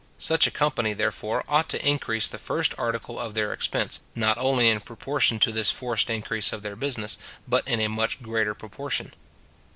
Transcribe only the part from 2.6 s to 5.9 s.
article of their expense, not only in proportion to this